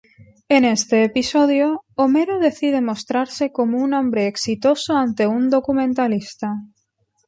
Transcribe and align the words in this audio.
En 0.49 0.65
este 0.65 1.03
episodio, 1.03 1.83
Homero 1.93 2.39
decide 2.39 2.81
mostrarse 2.81 3.51
como 3.51 3.77
un 3.77 3.93
hombre 3.93 4.25
exitoso 4.25 4.95
ante 4.97 5.27
un 5.27 5.51
documentalista. 5.51 6.55